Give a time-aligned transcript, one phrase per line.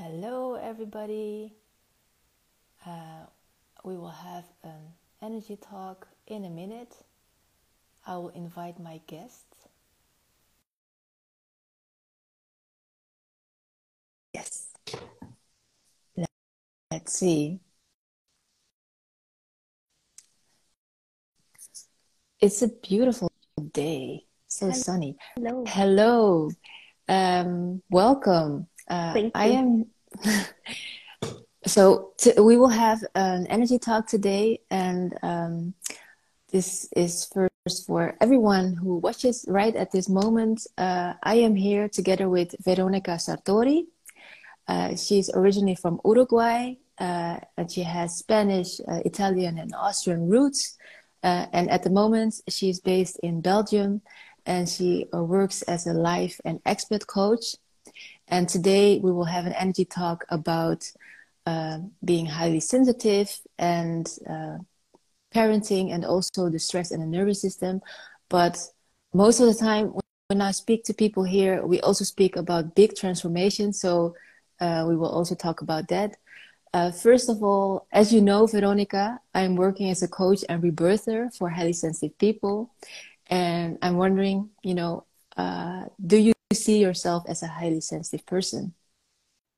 [0.00, 1.52] Hello, everybody.
[2.86, 3.26] Uh,
[3.82, 6.94] we will have an energy talk in a minute.
[8.06, 9.42] I will invite my guests.
[14.32, 14.68] Yes.
[16.92, 17.58] Let's see.
[22.40, 23.32] It's a beautiful
[23.72, 24.78] day, so Hello.
[24.78, 25.16] sunny.
[25.34, 25.64] Hello.
[25.66, 26.50] Hello,
[27.08, 28.68] um, welcome.
[28.88, 29.86] Uh, Thank I am.
[31.66, 35.74] So t we will have an energy talk today, and um,
[36.50, 40.66] this is first for everyone who watches right at this moment.
[40.78, 43.84] Uh, I am here together with Veronica Sartori.
[44.66, 50.78] Uh, she's originally from Uruguay, uh, and she has Spanish, uh, Italian, and Austrian roots.
[51.22, 54.00] Uh, and at the moment, she's based in Belgium,
[54.46, 57.56] and she uh, works as a life and expat coach.
[58.28, 60.90] And today we will have an energy talk about
[61.46, 64.58] uh, being highly sensitive and uh,
[65.34, 67.80] parenting and also the stress in the nervous system.
[68.28, 68.58] But
[69.14, 69.94] most of the time,
[70.28, 73.80] when I speak to people here, we also speak about big transformations.
[73.80, 74.14] So
[74.60, 76.16] uh, we will also talk about that.
[76.74, 81.30] Uh, first of all, as you know, Veronica, I'm working as a coach and rebirther
[81.34, 82.74] for highly sensitive people.
[83.28, 85.04] And I'm wondering, you know,
[85.36, 88.74] uh, do you see yourself as a highly sensitive person?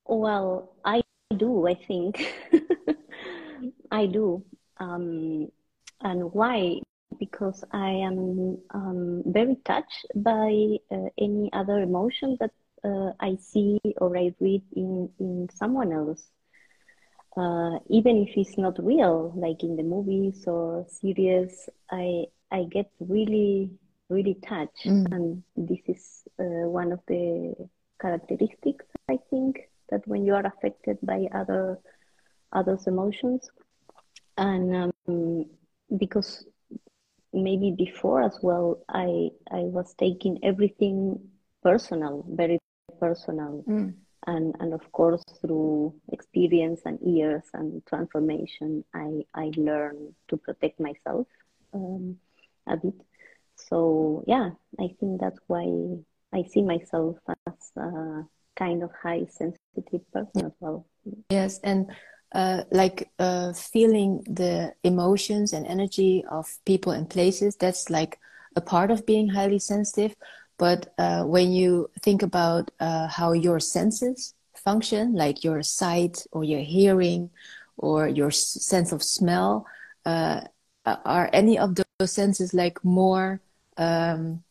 [0.07, 1.03] Well, I
[1.37, 2.35] do, I think.
[3.91, 4.45] I do.
[4.79, 5.49] Um,
[6.03, 6.81] and why?
[7.19, 12.53] Because I am um, very touched by uh, any other emotion that
[12.85, 16.27] uh, I see or I read in, in someone else.
[17.37, 22.91] Uh, even if it's not real, like in the movies or series, I I get
[22.99, 23.71] really,
[24.09, 24.85] really touched.
[24.85, 25.13] Mm.
[25.13, 27.55] And this is uh, one of the
[28.01, 31.79] characteristics, I think, that when you are affected by other
[32.53, 33.51] others' emotions,
[34.37, 34.75] and
[35.09, 35.45] um,
[35.99, 36.47] because
[37.33, 41.19] maybe before as well, I I was taking everything
[41.63, 42.59] personal, very
[43.01, 43.95] personal, Mm.
[44.27, 50.81] and and of course through experience and years and transformation, I I learned to protect
[50.81, 51.27] myself
[51.75, 52.17] um,
[52.67, 52.95] a bit.
[53.57, 55.65] So yeah, I think that's why
[56.33, 58.25] I see myself as a
[58.57, 60.87] kind of high sensitive person as well.
[61.31, 61.91] Yes, and
[62.33, 68.19] uh, like uh, feeling the emotions and energy of people and places, that's like
[68.57, 70.15] a part of being highly sensitive.
[70.59, 76.45] But uh, when you think about uh, how your senses function, like your sight or
[76.45, 77.31] your hearing
[77.79, 79.67] or your sense of smell,
[80.05, 80.43] uh,
[80.85, 83.41] are any of those senses like more
[83.77, 84.43] um,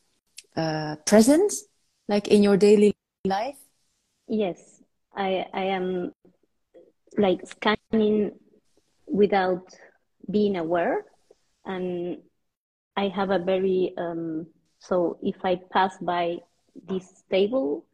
[0.56, 1.54] uh, present,
[2.10, 2.92] like in your daily
[3.24, 3.62] life?
[4.28, 4.82] Yes,
[5.16, 6.12] I I am
[7.18, 8.34] like scanning
[9.08, 9.70] without
[10.30, 11.06] being aware,
[11.66, 12.18] and
[12.98, 14.48] I have a very um,
[14.80, 16.42] so if I pass by
[16.90, 17.86] this table,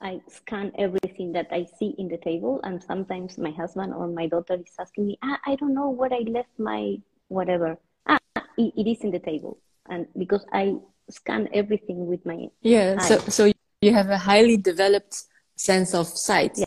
[0.00, 4.26] I scan everything that I see in the table, and sometimes my husband or my
[4.26, 6.96] daughter is asking me, ah, I don't know where I left my
[7.28, 7.76] whatever.
[8.08, 8.18] Ah,
[8.56, 10.76] it, it is in the table, and because I
[11.10, 13.34] scan everything with my Yeah, so eyes.
[13.34, 15.24] so you have a highly developed
[15.56, 16.52] sense of sight.
[16.56, 16.64] Yeah,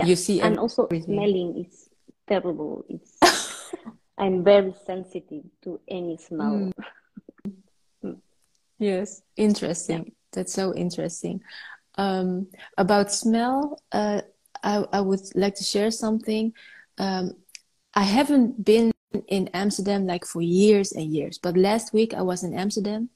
[0.00, 0.06] yeah.
[0.06, 1.14] You see And also everything.
[1.14, 1.88] smelling is
[2.28, 2.84] terrible.
[2.88, 3.18] It's
[4.18, 6.72] I'm very sensitive to any smell.
[8.04, 8.16] Mm,
[8.78, 9.44] Yes, Yeah.
[9.44, 10.12] interesting.
[10.32, 11.42] That's so interesting.
[11.96, 12.48] Um,
[12.78, 14.22] about smell, uh,
[14.62, 16.52] I I would like to share something.
[16.98, 17.32] Um,
[17.94, 18.91] I haven't been
[19.28, 23.08] in Amsterdam like for years and years, but last week I was in Amsterdam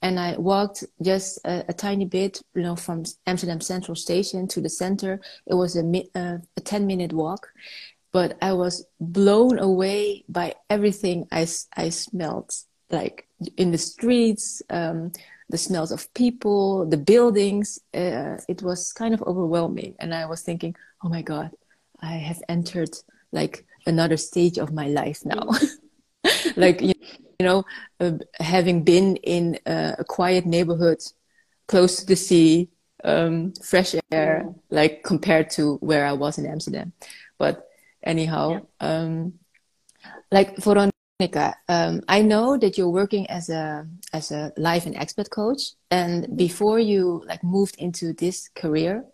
[0.00, 4.60] and I walked just a, a tiny bit, you know, from Amsterdam Central Station to
[4.60, 5.20] the center.
[5.46, 7.48] It was a uh, a 10 minute walk,
[8.12, 11.46] but I was blown away by everything I,
[11.76, 12.52] I smelled,
[12.90, 13.26] like
[13.56, 15.12] in the streets, um,
[15.48, 17.78] the smells of people, the buildings.
[17.94, 19.94] Uh, it was kind of overwhelming.
[19.98, 21.50] And I was thinking, oh my God,
[22.00, 22.90] I have entered
[23.32, 25.48] like another stage of my life now.
[26.56, 26.94] like, you,
[27.40, 27.64] know,
[28.00, 30.98] uh, having been in uh, a quiet neighborhood
[31.66, 32.68] close to the sea,
[33.04, 34.52] um, fresh air, Yeah.
[34.70, 36.92] like compared to where I was in Amsterdam.
[37.38, 38.10] But Yeah.
[38.10, 39.34] anyhow, um,
[40.30, 45.30] like Veronica, um, I know that you're working as a as a life and expat
[45.30, 46.36] coach, and Mhm.
[46.36, 49.04] before you like moved into this career,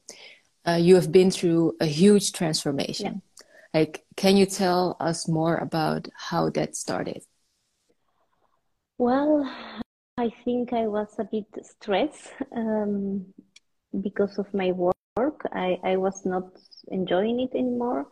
[0.67, 2.33] uh, you have been through a huge
[3.01, 3.15] Yeah.
[3.79, 7.23] Like, can you tell us more about how that started?
[8.99, 9.49] Well,
[10.17, 13.27] I think I was a bit stressed um,
[14.03, 15.47] because of my work.
[15.53, 16.49] I, I was not
[16.89, 18.09] enjoying it anymore.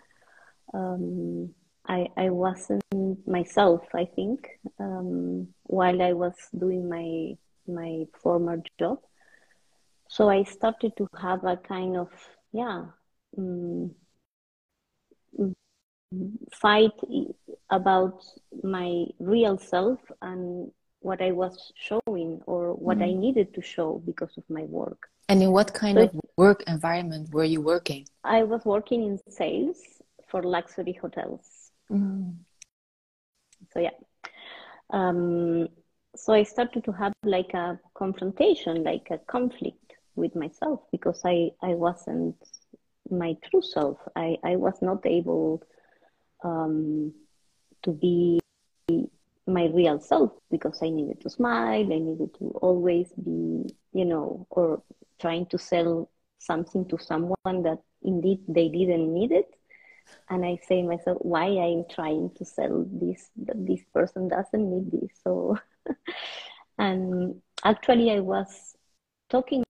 [0.72, 1.52] Um,
[1.88, 4.46] I, I wasn't myself, I think,
[4.78, 7.34] um, while I was doing my
[7.66, 8.98] my former job.
[10.08, 12.10] So I started to have a kind of
[12.52, 12.84] yeah
[13.36, 13.90] um,
[16.54, 16.92] fight
[17.70, 18.24] about
[18.62, 23.04] my real self and what I was showing or what mm.
[23.04, 25.08] I needed to show because of my work.
[25.28, 28.06] And in what kind so of work environment were you working?
[28.24, 29.78] I was working in sales
[30.28, 31.70] for luxury hotels.
[31.90, 32.36] Mm.
[33.72, 33.96] So yeah.
[34.90, 35.68] Um,
[36.14, 41.50] so I started to have like a confrontation, like a conflict with myself because I,
[41.62, 42.36] I wasn't
[43.10, 43.98] my true self.
[44.14, 45.62] I, I was not able
[46.44, 47.12] um,
[47.82, 48.40] to be
[49.46, 54.46] my real self because I needed to smile, I needed to always be, you know,
[54.50, 54.82] or
[55.20, 59.48] trying to sell something to someone that indeed they didn't need it.
[60.30, 65.10] And I say myself, why I'm trying to sell this this person doesn't need this.
[65.22, 65.56] So
[66.78, 68.76] and actually I was
[69.28, 69.65] talking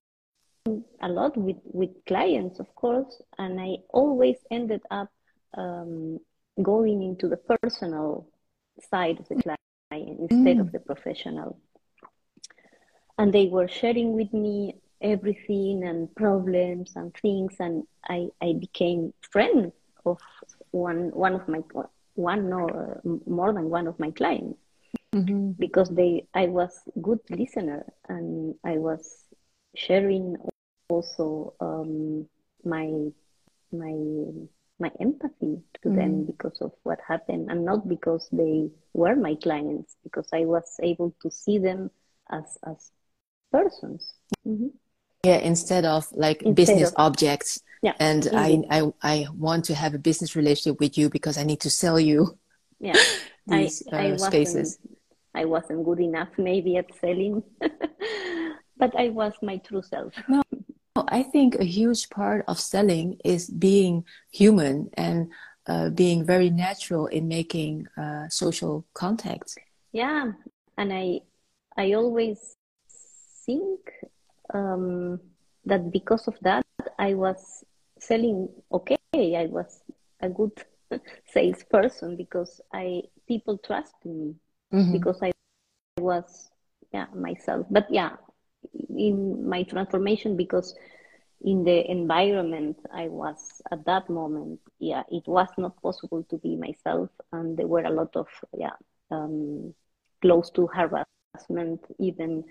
[1.00, 5.08] a lot with, with clients, of course, and I always ended up
[5.54, 6.18] um,
[6.62, 8.28] going into the personal
[8.90, 10.60] side of the client instead mm.
[10.60, 11.58] of the professional.
[13.18, 19.12] And they were sharing with me everything and problems and things, and I, I became
[19.20, 19.72] friend
[20.04, 20.20] of
[20.70, 21.60] one one of my
[22.14, 24.58] one or more than one of my clients
[25.14, 25.50] mm-hmm.
[25.52, 29.24] because they I was good listener and I was
[29.74, 30.36] sharing
[30.96, 32.26] also um,
[32.64, 32.88] my
[33.72, 33.94] my
[34.78, 35.96] my empathy to mm.
[35.96, 36.30] them mm-hmm.
[36.32, 37.50] because of what happened.
[37.50, 41.90] And not because they were my clients because i was able to see them
[42.30, 42.90] as as
[43.52, 44.02] persons.
[44.46, 44.68] Mm-hmm.
[45.24, 47.60] yeah instead of like instead business of, objects.
[47.82, 47.94] Yeah.
[48.00, 51.60] And I, I i want to have a business relationship with you because i need
[51.60, 52.38] to sell you.
[52.80, 53.00] Yeah.
[53.46, 54.78] These I, uh, I spaces.
[55.32, 57.42] I wasn't good enough maybe at selling.
[58.78, 60.12] But i was my true self.
[60.28, 60.42] No
[61.08, 65.30] I think a huge part of selling is being human and
[65.66, 69.58] uh, being very natural in making uh, social contact.
[69.92, 70.32] Yeah,
[70.78, 71.20] and I
[71.76, 72.54] I always
[73.44, 73.80] think
[74.54, 75.20] um,
[75.64, 76.64] that because of that
[76.98, 77.64] I was
[77.98, 78.96] selling okay.
[79.14, 79.82] I was
[80.20, 80.52] a good
[81.32, 84.34] salesperson because I people trusted me
[84.72, 84.92] mm-hmm.
[84.92, 85.32] because I
[85.98, 86.50] was
[86.92, 87.66] yeah myself.
[87.70, 88.16] But yeah,
[88.88, 90.74] in my transformation because
[91.42, 96.56] in the environment I was at that moment, yeah, it was not possible to be
[96.56, 98.26] myself, and there were a lot of
[98.56, 98.76] yeah
[99.10, 99.74] um,
[100.22, 102.44] close to harassment even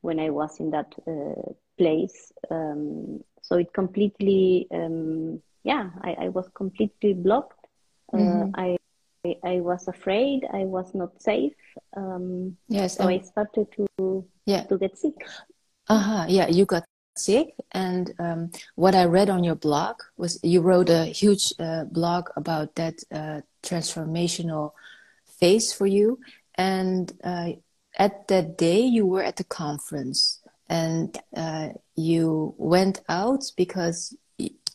[0.00, 2.32] when I was in that uh, place.
[2.50, 7.66] Um, so it completely, um, yeah, I, I, was completely blocked.
[8.12, 8.50] Uh, mm-hmm.
[8.54, 8.76] I
[9.44, 10.46] I was afraid.
[10.50, 11.52] I was not safe.
[11.94, 14.62] Um, yes, so I started to yeah.
[14.64, 15.26] to get sick.
[15.90, 16.26] Uh-huh.
[16.28, 16.84] Yeah, you got
[17.16, 17.54] sick.
[17.72, 22.28] And um, what I read on your blog was you wrote a huge uh, blog
[22.36, 24.72] about that uh, transformational
[25.40, 26.20] phase for you.
[26.54, 27.50] And uh,
[27.98, 34.16] at that day, you were at the conference and uh, you went out because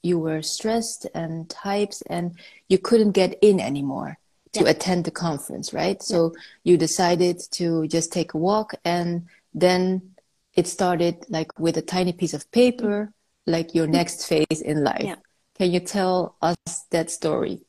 [0.03, 4.17] you were stressed and typed and you couldn't get in anymore
[4.51, 4.71] to yeah.
[4.71, 5.97] attend the conference, right?
[6.01, 6.05] Yeah.
[6.05, 6.33] So
[6.65, 10.14] you decided to just take a walk and then
[10.55, 13.13] it started like with a tiny piece of paper,
[13.45, 15.03] like your next phase in life.
[15.03, 15.15] Yeah.
[15.57, 16.55] Can you tell us
[16.91, 17.61] that story?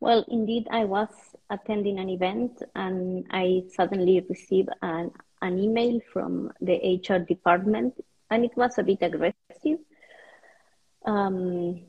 [0.00, 1.08] Well, indeed, I was
[1.48, 5.10] attending an event and I suddenly received an,
[5.42, 7.94] an email from the HR department,
[8.30, 9.78] and it was a bit aggressive.
[11.04, 11.82] Um,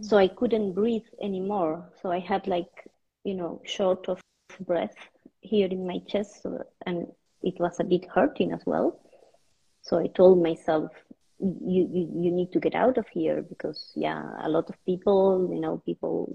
[0.00, 1.88] so I couldn't breathe anymore.
[2.02, 2.88] So I had like,
[3.24, 4.20] you know, short of
[4.60, 4.96] breath
[5.40, 6.44] here in my chest,
[6.84, 7.06] and
[7.42, 8.98] it was a bit hurting as well.
[9.86, 10.90] So I told myself,
[11.38, 15.48] you, you, you need to get out of here because, yeah, a lot of people,
[15.52, 16.34] you know, people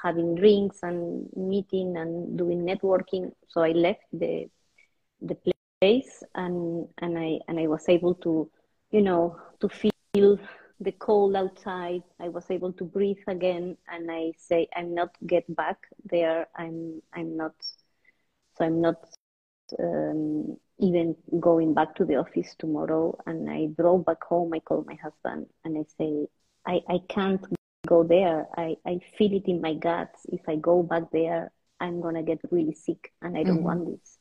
[0.00, 3.32] having drinks and meeting and doing networking.
[3.48, 4.46] So I left the,
[5.20, 5.36] the
[5.80, 8.48] place and, and I, and I was able to,
[8.92, 10.38] you know, to feel
[10.78, 12.02] the cold outside.
[12.20, 13.76] I was able to breathe again.
[13.88, 16.46] And I say, I'm not get back there.
[16.56, 17.54] I'm, I'm not,
[18.56, 19.04] so I'm not
[19.80, 24.86] um, even going back to the office tomorrow and I drove back home, I called
[24.86, 26.26] my husband and I say,
[26.66, 27.44] I, I can't
[27.86, 28.46] go there.
[28.56, 30.26] I, I feel it in my guts.
[30.32, 33.64] If I go back there, I'm going to get really sick and I don't mm-hmm.
[33.64, 34.18] want this.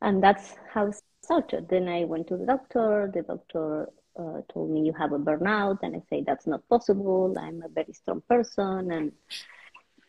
[0.00, 1.68] And that's how it started.
[1.68, 3.10] Then I went to the doctor.
[3.12, 3.88] The doctor
[4.18, 7.34] uh, told me you have a burnout, and I say that's not possible.
[7.38, 9.12] I'm a very strong person, and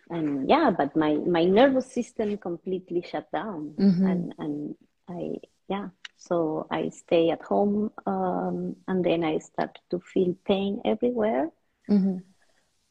[0.09, 4.05] and yeah, but my my nervous system completely shut down, mm-hmm.
[4.05, 4.75] and and
[5.09, 5.35] I
[5.67, 11.50] yeah, so I stay at home, um, and then I start to feel pain everywhere.
[11.89, 12.17] Mm-hmm.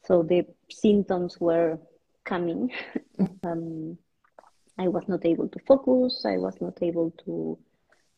[0.05, 1.79] So the symptoms were
[2.23, 2.71] coming.
[3.43, 3.97] um,
[4.77, 6.25] I was not able to focus.
[6.25, 7.57] I was not able to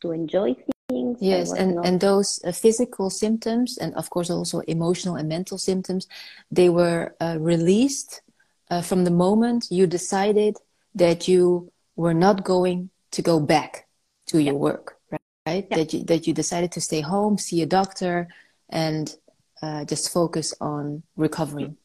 [0.02, 0.56] to enjoy
[0.90, 1.18] things.
[1.22, 1.86] Yes, and not...
[1.86, 6.08] and those uh, physical symptoms, and of course also emotional and mental symptoms,
[6.52, 8.22] they were uh, released
[8.70, 10.58] uh, from the moment you decided
[10.96, 13.88] that you were not going to go back
[14.28, 15.22] to your work, right?
[15.46, 15.68] right?
[15.70, 15.78] Yeah.
[15.78, 18.28] That you that you decided to stay home, see a doctor,
[18.70, 19.14] and
[19.62, 21.78] uh, just focus on recovering.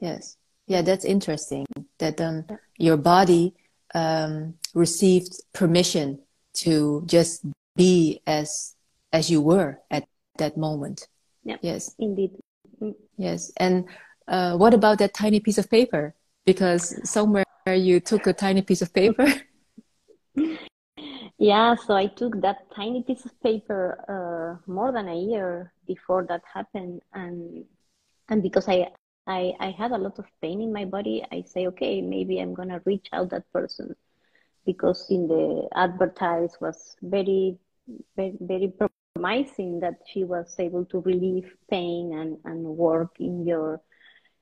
[0.00, 1.66] Yes, yeah, that's interesting.
[1.98, 3.54] That then um, your body
[3.94, 6.20] um, received permission
[6.54, 7.44] to just
[7.76, 8.74] be as
[9.12, 10.06] as you were at
[10.38, 11.08] that moment.
[11.44, 11.56] Yeah.
[11.60, 11.94] Yes.
[11.98, 12.32] Indeed.
[12.80, 12.94] Mm.
[13.16, 13.52] Yes.
[13.56, 13.86] And
[14.28, 16.14] uh, what about that tiny piece of paper?
[16.44, 19.26] Because somewhere you took a tiny piece of paper.
[21.38, 21.74] yeah.
[21.74, 26.42] So I took that tiny piece of paper uh, more than a year before that
[26.52, 27.64] happened, and
[28.28, 28.90] and because I
[29.26, 32.54] I, I had a lot of pain in my body, I say, okay, maybe I'm
[32.54, 33.94] gonna reach out that person
[34.66, 37.58] because in the advertise was very,
[38.16, 38.72] very, very
[39.14, 43.80] promising that she was able to relieve pain and, and work in your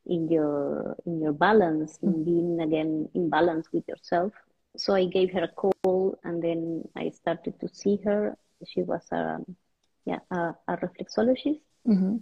[0.09, 2.25] in your in your balance, in mm.
[2.25, 4.33] being again in balance with yourself.
[4.77, 8.37] So I gave her a call and then I started to see her.
[8.67, 9.39] She was a
[10.05, 11.61] yeah a, a reflexologist.
[11.87, 12.17] Mm-hmm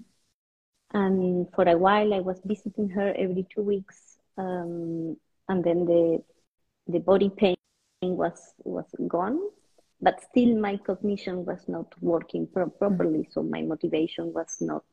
[0.93, 5.17] and for a while I was visiting her every two weeks, um,
[5.49, 6.23] and then the
[6.89, 7.57] the body pain
[8.03, 9.41] was was gone,
[10.01, 14.85] but still my cognition was not working pro- properly, so my motivation was not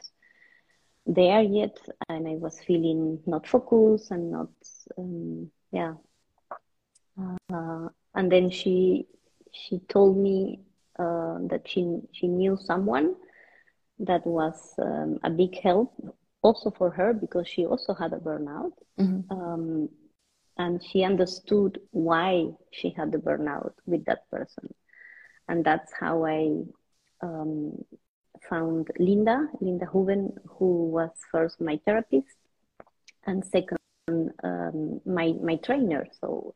[1.05, 1.77] there yet,
[2.10, 4.50] and I was feeling not focused and not
[4.98, 5.93] um, yeah.
[7.51, 9.05] Uh, and then she
[9.51, 10.60] she told me
[11.00, 13.15] uh, that she she knew someone
[14.00, 15.93] that was um, a big help
[16.41, 18.74] also for her because she also had a burnout.
[19.00, 19.31] Mm-hmm.
[19.31, 19.89] Um,
[20.57, 24.74] and she understood why she had the burnout with that person.
[25.48, 26.62] And that's how I
[27.22, 27.83] um,
[28.50, 32.36] found Linda, Linda Huben, who was first my therapist
[33.26, 33.78] and second
[34.44, 36.08] um, my, my trainer.
[36.20, 36.56] So,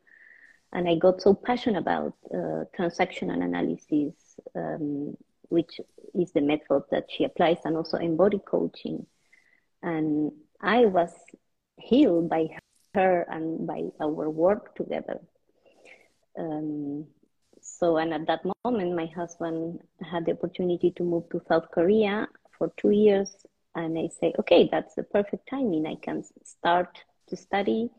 [0.72, 4.14] and I got so passionate about uh, transactional analysis
[4.54, 5.16] um,
[5.48, 5.80] which
[6.14, 9.06] is the method that she applies, and also embodied coaching.
[9.82, 11.12] And I was
[11.76, 12.48] healed by
[12.94, 15.20] her and by our work together.
[16.38, 17.06] Um,
[17.78, 22.28] so, and at that moment, my husband had the opportunity to move to South Korea
[22.56, 23.30] for two years.
[23.74, 25.86] And I say, okay, that's the perfect timing.
[25.86, 26.98] I can start
[27.28, 27.90] to study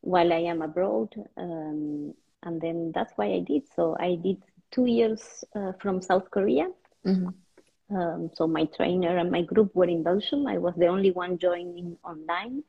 [0.00, 1.14] while I am abroad.
[1.36, 3.62] Um, and then that's why I did.
[3.74, 6.68] So I did two years uh, from South Korea.
[7.06, 7.96] Mm-hmm.
[7.96, 10.46] Um, so my trainer and my group were in Belgium.
[10.46, 12.62] I was the only one joining online.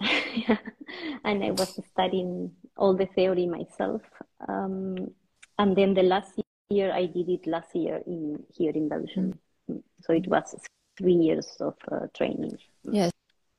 [0.00, 0.58] Yeah.
[1.24, 4.02] And I was studying all the theory myself.
[4.48, 5.12] Um,
[5.58, 6.40] and then the last
[6.70, 9.38] year, I did it last year in here in Belgium.
[9.70, 9.78] Mm-hmm.
[10.02, 10.54] So it was
[10.96, 12.56] three years of uh, training.
[12.90, 13.10] Yes.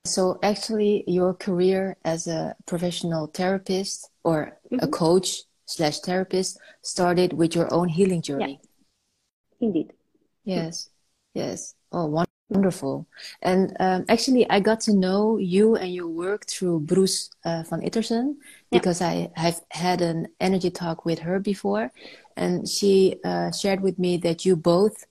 [0.06, 4.84] So actually, your career as a professional therapist or mm-hmm.
[4.84, 8.60] a coach slash therapist started with your own healing journey.
[8.62, 9.68] Yeah.
[9.68, 9.94] Indeed.
[10.44, 10.90] Yes.
[11.34, 11.76] Yes.
[11.92, 12.39] Oh, wonderful.
[13.42, 17.82] And um, actually, I got to know you and your work through Broes uh, van
[17.82, 18.38] Ittersen
[18.72, 19.08] because yeah.
[19.08, 21.92] I have had an energy talk with her before.
[22.36, 25.06] And she uh, shared with me that you both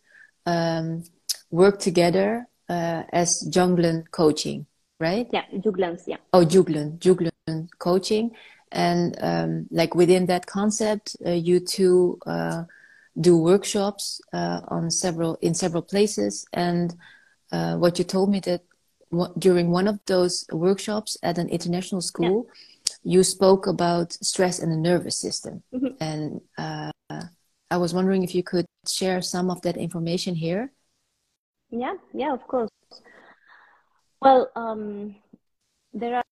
[0.47, 1.05] um,
[1.51, 4.67] work together uh, as Junglen coaching,
[4.99, 5.29] right?
[5.33, 6.17] Yeah, Juglans, yeah.
[6.33, 8.35] Oh, Juglen, Juglen coaching
[8.73, 12.65] and um, like within that concept uh, you two uh,
[13.21, 16.95] do workshops uh, on several in several places and
[17.53, 18.63] uh, what you told me that
[19.39, 23.13] during one of those workshops at an international school yeah.
[23.15, 25.95] you spoke about stress and the nervous system mm-hmm.
[26.01, 26.91] and uh,
[27.71, 30.73] i was wondering if you could share some of that information here
[31.71, 32.71] yeah yeah of course
[34.21, 35.15] well um,
[35.95, 36.23] there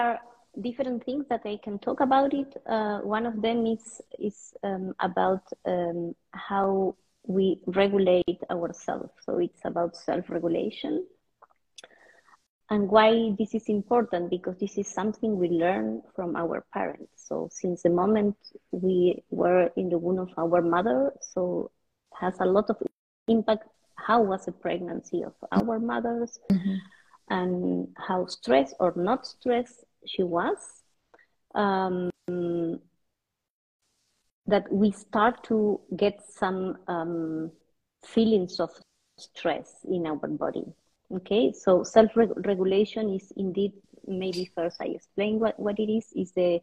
[0.00, 0.20] are
[0.60, 2.56] different things that I can talk about it.
[2.66, 6.96] Uh, one of them is is um, about um, how
[7.28, 9.12] we regulate ourselves.
[9.24, 11.06] So it's about self-regulation.
[12.70, 14.30] And why this is important?
[14.30, 17.12] Because this is something we learn from our parents.
[17.16, 18.36] So since the moment
[18.72, 21.70] we were in the womb of our mother, so
[22.18, 22.76] has a lot of
[23.28, 23.64] impact.
[23.94, 26.74] How was the pregnancy of our mothers, mm-hmm.
[27.30, 30.56] and how stressed or not stressed she was.
[31.54, 32.10] Um,
[34.48, 37.52] that we start to get some um,
[38.04, 38.70] feelings of
[39.18, 40.64] stress in our body.
[41.14, 43.72] Okay, so self regulation is indeed
[44.06, 46.60] maybe first I explain what, what it is is the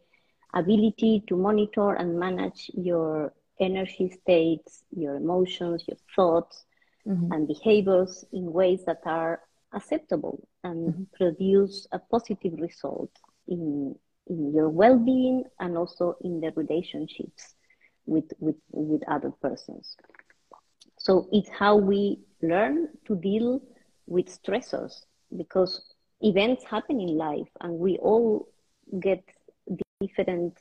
[0.54, 6.64] ability to monitor and manage your energy states, your emotions, your thoughts,
[7.06, 7.32] mm-hmm.
[7.32, 9.40] and behaviors in ways that are
[9.72, 11.02] acceptable and mm-hmm.
[11.14, 13.10] produce a positive result
[13.48, 13.94] in
[14.28, 17.54] in your well-being and also in the relationships
[18.06, 19.96] with with with other persons
[20.98, 23.60] so it's how we learn to deal
[24.06, 25.04] with stressors
[25.36, 25.80] because
[26.20, 28.48] events happen in life and we all
[29.00, 29.22] get
[30.00, 30.58] different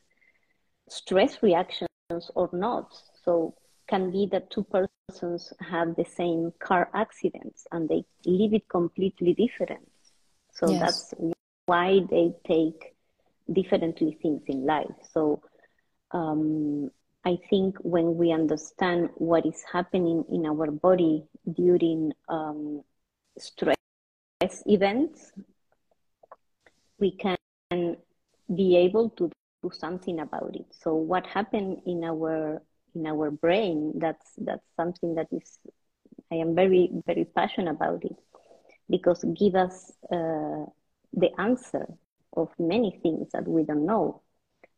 [0.90, 1.88] stress reactions
[2.36, 2.94] or not.
[3.24, 3.56] So
[3.88, 9.34] can be that two persons have the same car accidents and they live it completely
[9.34, 9.88] different.
[10.52, 10.80] So yes.
[10.80, 11.14] that's
[11.66, 12.96] why they take
[13.52, 14.96] differently things in life.
[15.12, 15.42] So
[16.12, 16.92] um,
[17.26, 22.84] I think when we understand what is happening in our body during um,
[23.40, 23.76] stress
[24.68, 25.32] events,
[27.00, 27.98] we can
[28.56, 29.32] be able to
[29.64, 30.68] do something about it.
[30.72, 32.62] So what happened in our
[32.94, 33.94] in our brain?
[33.96, 35.58] That's that's something that is
[36.32, 38.16] I am very very passionate about it
[38.88, 40.66] because give us uh,
[41.12, 41.88] the answer
[42.38, 44.22] of many things that we don't know,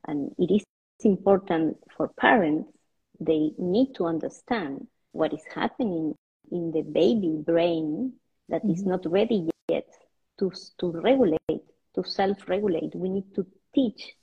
[0.08, 0.64] and it is
[1.06, 2.72] important for parents.
[3.20, 6.16] They need to understand what is happening
[6.52, 8.14] in the baby brain
[8.50, 8.72] that mm-hmm.
[8.72, 9.88] is not ready yet
[10.40, 11.64] to to regulate
[11.96, 12.96] to self-regulate.
[12.96, 14.14] We need to teach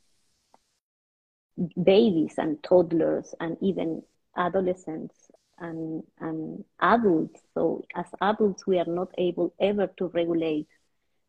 [1.83, 4.03] babies and toddlers and even
[4.37, 5.15] adolescents
[5.59, 7.41] and, and adults.
[7.55, 10.69] So as adults, we are not able ever to regulate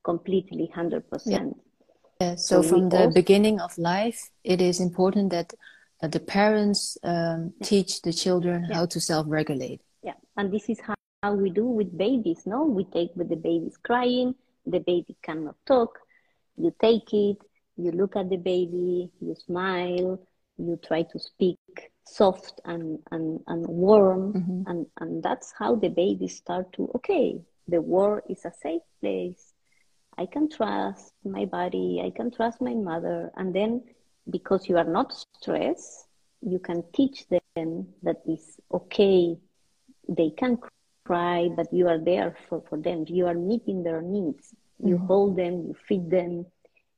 [0.04, 1.04] completely 100%.
[1.26, 1.50] Yeah.
[2.20, 2.36] Yeah.
[2.36, 3.14] So, so from the also...
[3.14, 5.54] beginning of life, it is important that
[6.02, 7.68] uh, the parents um, yeah.
[7.68, 8.76] teach the children yeah.
[8.76, 9.82] how to self-regulate.
[10.04, 12.44] Yeah, and this is how, how we do with babies.
[12.46, 16.00] No, we take with the babies crying, the baby cannot talk,
[16.58, 17.38] you take it,
[17.78, 20.20] you look at the baby, you smile,
[20.58, 21.58] you try to speak
[22.08, 24.62] soft and, and, and warm, mm-hmm.
[24.68, 29.54] and, and that's how the babies start to, okay, the world is a safe place.
[30.18, 33.32] I can trust my body, I can trust my mother.
[33.36, 33.84] And then
[34.30, 36.08] because you are not stressed,
[36.42, 39.38] you can teach them that it's okay.
[40.08, 40.58] They can
[41.06, 43.06] cry, but you are there for, for them.
[43.08, 44.54] You are meeting their needs.
[44.84, 45.06] You mm-hmm.
[45.06, 46.46] hold them, you feed them,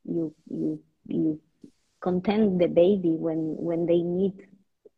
[0.05, 1.39] you you you
[2.01, 4.33] content the baby when when they need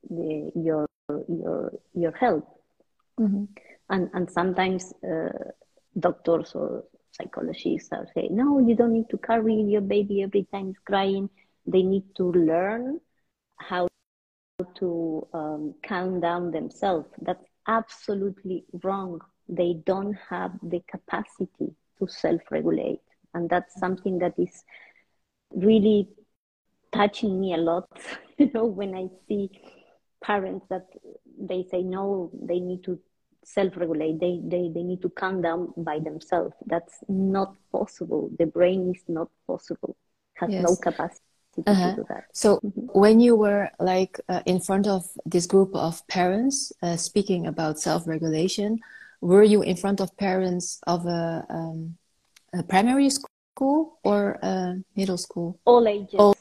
[0.09, 0.87] the, your
[1.27, 2.47] your your help.
[3.19, 3.45] Mm-hmm.
[3.89, 5.51] And and sometimes uh,
[5.99, 6.83] doctors or
[7.19, 11.29] psychologists are saying, no, you don't need to carry your baby every time it's crying.
[11.65, 12.99] They need to learn
[13.57, 13.87] how
[14.75, 17.09] to um, calm down themselves.
[17.21, 19.21] That's absolutely wrong.
[19.47, 23.01] They don't have the capacity to self-regulate
[23.33, 24.63] and that's something that is
[25.53, 26.09] really
[26.91, 27.87] touching me a lot
[28.37, 29.49] you know when i see
[30.23, 30.87] parents that
[31.39, 32.99] they say no they need to
[33.43, 38.93] self-regulate they, they they need to calm down by themselves that's not possible the brain
[38.95, 39.95] is not possible
[40.33, 40.63] has yes.
[40.63, 41.23] no capacity
[41.65, 41.95] uh-huh.
[42.31, 42.99] So mm-hmm.
[42.99, 47.79] when you were like uh, in front of this group of parents uh, speaking about
[47.79, 48.79] self-regulation,
[49.21, 51.97] were you in front of parents of a um,
[52.53, 55.59] a primary school or a middle school?
[55.65, 56.15] All ages.
[56.17, 56.35] All,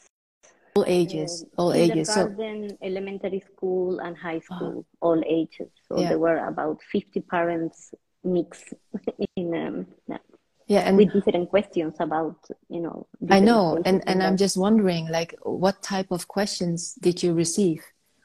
[0.78, 1.44] all ages.
[1.56, 2.12] All ages.
[2.12, 2.34] So
[2.82, 4.56] elementary school and high ah.
[4.56, 5.70] school, all ages.
[5.88, 6.08] So yeah.
[6.08, 8.74] there were about 50 parents mixed
[9.36, 10.18] in um, yeah.
[10.66, 12.36] yeah and with different questions about
[12.68, 17.22] you know i know and and i'm just wondering like what type of questions did
[17.22, 17.80] you receive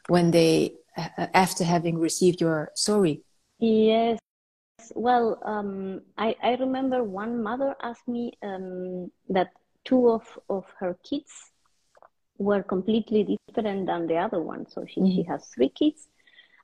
[0.07, 3.21] when they uh, after having received your story
[3.59, 4.17] yes
[4.95, 9.51] well, um, I, I remember one mother asked me um, that
[9.85, 11.51] two of, of her kids
[12.37, 14.67] were completely different than the other one.
[14.69, 15.15] So she, mm-hmm.
[15.15, 16.07] she has three kids,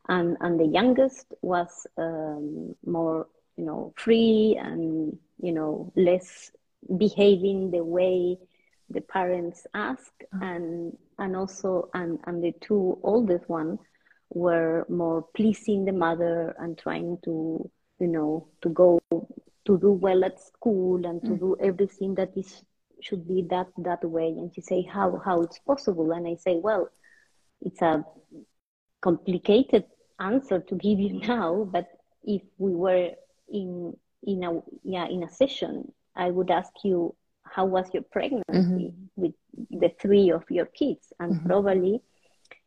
[0.07, 3.27] and, and the youngest was um, more,
[3.57, 6.51] you know, free and, you know, less
[6.97, 8.37] behaving the way
[8.89, 10.11] the parents ask.
[10.33, 10.43] Mm-hmm.
[10.43, 13.79] And, and also, and, and the two oldest one
[14.31, 20.23] were more pleasing the mother and trying to you know, to go to do well
[20.23, 21.39] at school and to mm.
[21.39, 22.63] do everything that is
[23.01, 24.27] should be that that way.
[24.27, 26.11] And she say, how how it's possible?
[26.11, 26.89] And I say, well,
[27.61, 28.05] it's a
[29.01, 29.85] complicated
[30.19, 31.87] answer to give you now, but
[32.23, 33.11] if we were
[33.49, 38.93] in in a yeah in a session, I would ask you how was your pregnancy
[38.93, 39.05] mm-hmm.
[39.15, 39.33] with
[39.71, 41.47] the three of your kids, and mm-hmm.
[41.47, 42.01] probably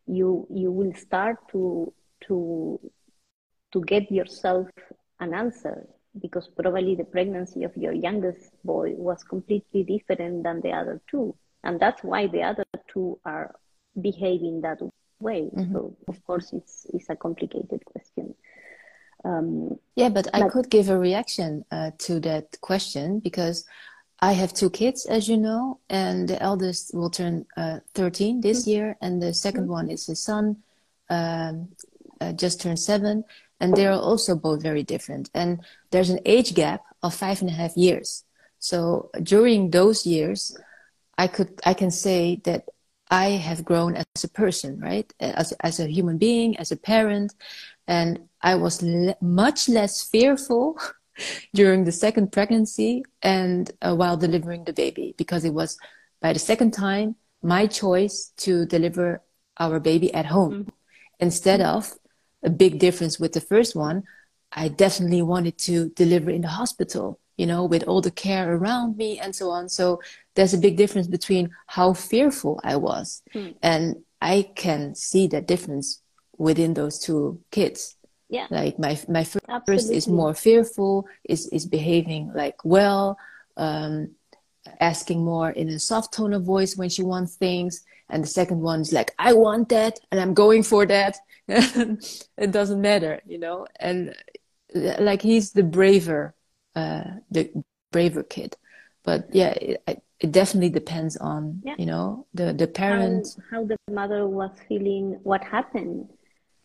[0.06, 1.92] you you will start to
[2.26, 2.80] to
[3.72, 4.68] to get yourself
[5.20, 5.86] an answer
[6.20, 11.34] because probably the pregnancy of your youngest boy was completely different than the other two
[11.64, 13.54] and that's why the other two are
[14.00, 14.78] behaving that
[15.20, 15.72] way mm-hmm.
[15.72, 18.34] so of course it's it's a complicated question
[19.24, 23.64] um, yeah but i could give a reaction uh, to that question because
[24.20, 28.62] i have two kids as you know and the eldest will turn uh, 13 this
[28.62, 28.70] mm-hmm.
[28.70, 29.66] year and the 2nd mm-hmm.
[29.68, 30.56] one is a son
[31.08, 31.68] um,
[32.20, 33.24] uh, just turned seven
[33.62, 35.30] and they're also both very different.
[35.34, 38.24] And there's an age gap of five and a half years.
[38.58, 40.54] So during those years
[41.18, 42.64] i could i can say that
[43.10, 45.08] i have grown as a person right?
[45.20, 47.34] As, as a human being as a parent.
[47.86, 50.78] And i was le- much less fearful
[51.54, 55.78] during the second pregnancy and uh, while delivering the baby because it was
[56.20, 59.22] by the second time my choice to deliver
[59.58, 60.70] our baby at home mm-hmm.
[61.20, 61.92] instead of
[62.42, 64.04] a big difference with the first one.
[64.52, 68.96] I definitely wanted to deliver in the hospital, you know, with all the care around
[68.96, 69.68] me and so on.
[69.68, 70.00] So
[70.34, 73.22] there's a big difference between how fearful I was.
[73.32, 73.50] Hmm.
[73.62, 76.02] And I can see that difference
[76.36, 77.96] within those two kids.
[78.28, 78.46] Yeah.
[78.50, 79.96] Like my my first Absolutely.
[79.96, 83.18] is more fearful, is is behaving like well,
[83.56, 84.12] um,
[84.80, 87.84] asking more in a soft tone of voice when she wants things.
[88.08, 91.16] And the second one is like, I want that and I'm going for that.
[91.48, 93.66] it doesn't matter, you know.
[93.78, 94.14] And
[94.74, 96.34] like he's the braver,
[96.74, 97.52] uh, the
[97.90, 98.56] braver kid.
[99.04, 101.74] But yeah, it, it definitely depends on yeah.
[101.78, 106.08] you know the the parent how, how the mother was feeling, what happened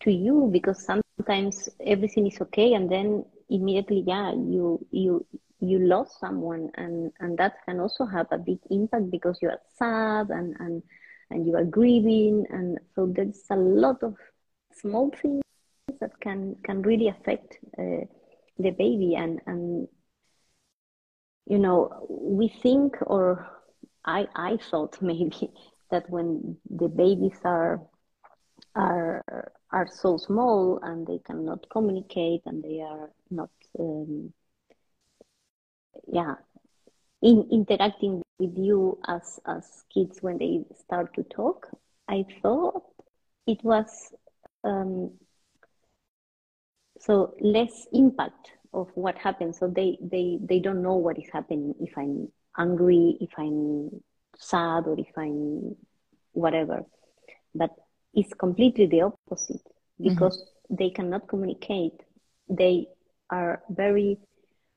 [0.01, 5.25] to you, because sometimes everything is okay, and then immediately, yeah, you you
[5.59, 9.59] you lost someone and and that can also have a big impact because you are
[9.77, 10.83] sad and and
[11.31, 14.15] and you are grieving and so there's a lot of
[14.81, 15.43] small things
[15.99, 18.05] that can can really affect uh,
[18.59, 19.15] the baby.
[19.15, 19.87] And and
[21.45, 23.47] you know we think or
[24.05, 25.49] i i thought maybe
[25.91, 27.79] that when the babies are
[28.75, 29.23] are
[29.71, 34.31] are so small and they cannot communicate and they are not um,
[36.07, 36.35] yeah
[37.21, 41.67] in interacting with you as as kids when they start to talk
[42.07, 42.83] i thought
[43.47, 44.13] it was
[44.63, 45.11] um,
[46.99, 51.73] so less impact of what happens so they they they don't know what is happening
[51.79, 53.89] if i'm angry if i'm
[54.37, 55.75] sad or if i'm
[56.33, 56.83] whatever
[57.55, 57.71] but
[58.13, 60.09] it's completely the opposite mm-hmm.
[60.09, 60.75] because mm-hmm.
[60.75, 61.93] they cannot communicate
[62.49, 62.87] they
[63.29, 64.17] are very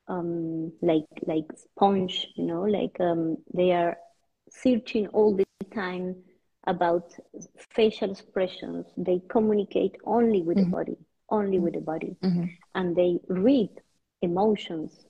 [0.07, 3.97] um, like like sponge you know like um, they are
[4.49, 6.15] searching all the time
[6.67, 7.13] about
[7.69, 8.85] facial expressions.
[8.97, 10.71] They communicate only with mm-hmm.
[10.71, 10.97] the body,
[11.29, 12.15] only with the body.
[12.21, 12.45] Mm-hmm.
[12.75, 13.69] And they read
[14.21, 15.05] emotions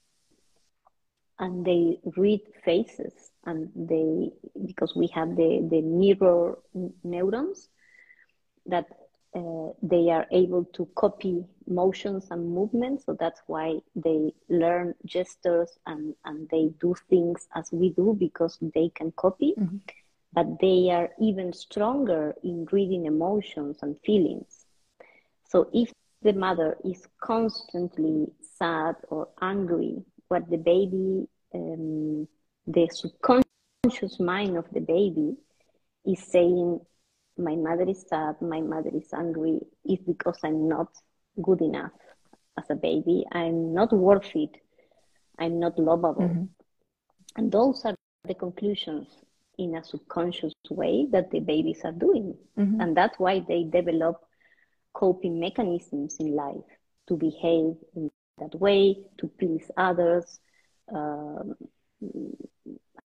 [1.38, 4.30] and they read faces and they
[4.64, 6.58] because we have the, the mirror
[7.02, 7.68] neurons
[8.66, 8.86] that
[9.34, 15.78] uh, they are able to copy motions and movements so that's why they learn gestures
[15.86, 19.78] and, and they do things as we do because they can copy mm-hmm
[20.32, 24.64] but they are even stronger in reading emotions and feelings.
[25.48, 25.92] So if
[26.22, 32.26] the mother is constantly sad or angry, what the baby, um,
[32.66, 35.36] the subconscious mind of the baby
[36.06, 36.80] is saying,
[37.36, 40.88] my mother is sad, my mother is angry, is because I'm not
[41.42, 41.92] good enough
[42.58, 43.24] as a baby.
[43.32, 44.56] I'm not worth it.
[45.38, 46.22] I'm not lovable.
[46.22, 46.44] Mm-hmm.
[47.36, 49.08] And those are the conclusions
[49.58, 52.34] in a subconscious way that the babies are doing.
[52.58, 52.80] Mm-hmm.
[52.80, 54.20] And that's why they develop
[54.92, 56.64] coping mechanisms in life
[57.08, 60.40] to behave in that way, to please others,
[60.92, 61.54] um,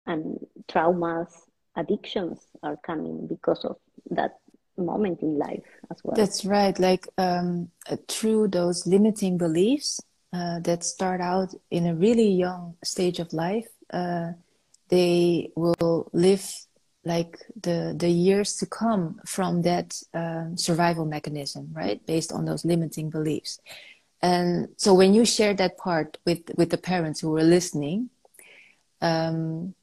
[0.06, 1.32] and traumas,
[1.76, 3.78] addictions are coming because of
[4.12, 4.38] that
[4.78, 6.16] moment in life as well.
[6.16, 6.78] That's right.
[6.78, 7.70] Like um,
[8.08, 10.00] through those limiting beliefs
[10.34, 14.32] uh, that start out in a really young stage of life, uh,
[14.90, 16.46] they will live
[17.04, 22.06] like the the years to come from that um, survival mechanism right?
[22.06, 23.60] Based on those limiting beliefs.
[24.22, 28.10] And so when you share that part with with the parents who were listening
[29.02, 29.76] um,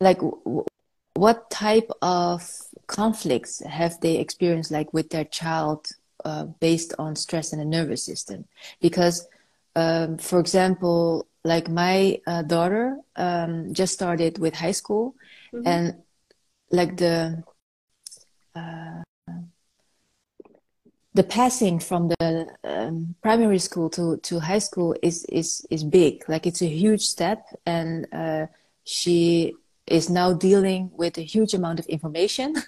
[0.00, 0.64] like w-
[1.14, 2.48] what type of
[2.86, 5.88] conflicts have they experienced like with their child
[6.24, 8.44] uh, based on stress and the nervous system?
[8.80, 9.26] Because
[9.74, 15.14] um, for example like my uh, daughter um, just started with high school
[15.52, 15.66] mm-hmm.
[15.66, 15.84] and
[16.70, 17.42] like the
[18.54, 19.02] uh,
[21.18, 26.22] the passing from the um, primary school to, to high school is, is, is big.
[26.28, 27.44] Like it's a huge step.
[27.66, 28.46] And uh,
[28.84, 29.54] she
[29.88, 32.54] is now dealing with a huge amount of information.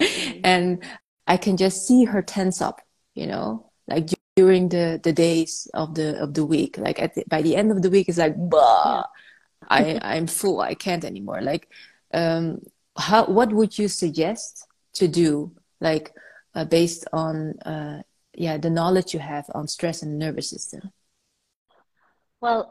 [0.00, 0.40] Mm-hmm.
[0.44, 0.84] and
[1.26, 2.80] I can just see her tense up,
[3.16, 6.78] you know, like during the, the days of the, of the week.
[6.78, 9.68] Like at the, by the end of the week, it's like, bah, yeah.
[9.68, 9.82] I,
[10.14, 10.60] I'm full.
[10.60, 11.40] I can't anymore.
[11.42, 11.64] Like,
[12.14, 12.62] um,
[12.96, 15.52] how, what would you suggest to do?
[15.80, 16.06] Like,
[16.58, 18.02] uh, based on uh,
[18.34, 20.90] yeah the knowledge you have on stress and nervous system?
[22.40, 22.70] Well,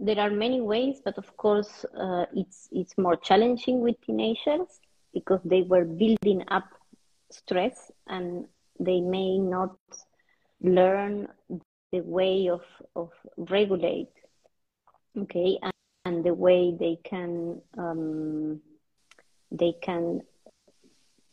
[0.00, 4.68] there are many ways, but of course uh, it's it's more challenging with teenagers
[5.12, 6.68] because they were building up
[7.30, 8.46] stress and
[8.78, 9.76] they may not
[10.62, 11.28] learn
[11.92, 12.62] the way of
[12.94, 14.12] of regulate
[15.16, 15.72] okay and,
[16.04, 18.60] and the way they can um,
[19.50, 20.20] they can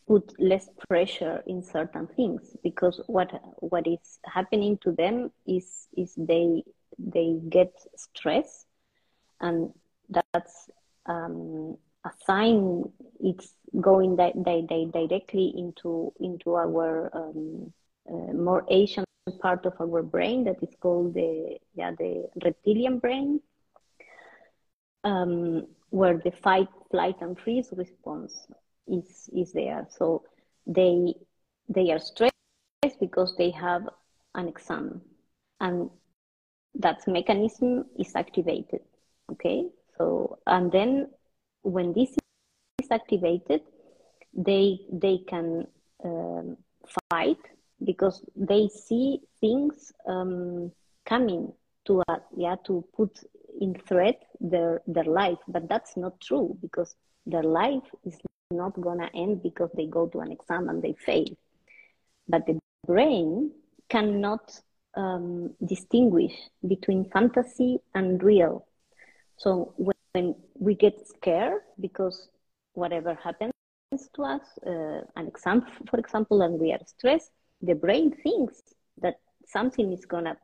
[0.07, 6.13] put less pressure in certain things because what what is happening to them is is
[6.17, 6.63] they
[6.97, 8.65] they get stress
[9.41, 9.71] and
[10.33, 10.69] that's
[11.05, 12.83] um, a sign
[13.19, 17.71] it's going di- di- di- directly into into our um,
[18.09, 23.39] uh, more Asian part of our brain that is called the yeah the reptilian brain
[25.03, 28.47] um, where the fight flight and freeze response
[28.87, 29.87] is is there.
[29.89, 30.23] So
[30.65, 31.13] they
[31.69, 32.33] they are stressed
[32.99, 33.87] because they have
[34.35, 35.01] an exam,
[35.59, 35.89] and
[36.75, 38.81] that mechanism is activated.
[39.31, 39.65] Okay,
[39.97, 41.09] so and then
[41.61, 42.09] when this
[42.81, 43.61] is activated,
[44.33, 45.67] they they can
[46.03, 46.57] um,
[47.09, 47.39] fight
[47.83, 50.71] because they see things um,
[51.05, 51.51] coming
[51.85, 53.19] to a, yeah to put
[53.59, 58.17] in threat their their life, but that's not true because their life is
[58.51, 61.27] not to end because they go to an exam and they fail.
[62.27, 63.51] But the brain
[63.89, 64.59] cannot
[64.95, 66.33] um, distinguish
[66.67, 68.65] between fantasy and real.
[69.37, 72.29] So when we get scared because
[72.73, 73.53] whatever happens
[74.13, 77.31] to us, uh, an exam, for example, and we are stressed,
[77.63, 78.61] the brain thinks
[79.01, 79.15] that
[79.47, 80.37] something is gonna,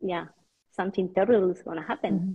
[0.00, 0.26] yeah,
[0.70, 2.14] something terrible is gonna happen.
[2.14, 2.32] Mm-hmm.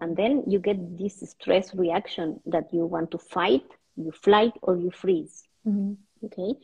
[0.00, 3.64] And then you get this stress reaction that you want to fight
[3.98, 5.42] you flight or you freeze.
[5.66, 5.94] Mm-hmm.
[6.26, 6.58] Okay,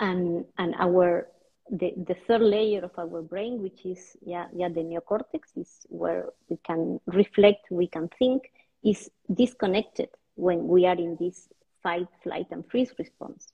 [0.00, 1.28] and and our
[1.70, 6.30] the, the third layer of our brain, which is yeah yeah the neocortex, is where
[6.48, 8.50] we can reflect, we can think,
[8.84, 11.48] is disconnected when we are in this
[11.82, 13.48] fight, flight, and freeze response.